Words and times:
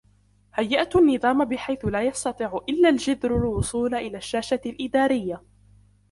هيئتُ 0.53 0.95
النظام 0.95 1.45
بحيث 1.45 1.85
لا 1.85 2.01
يستطيع 2.01 2.59
إلا 2.69 2.89
الجذر 2.89 3.35
الوصول 3.37 3.95
إلى 3.95 4.17
الشاشة 4.17 4.61
الإدارية. 4.65 5.41